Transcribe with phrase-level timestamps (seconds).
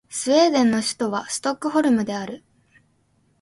[0.09, 2.43] スウェーデンの首都はストックホルムである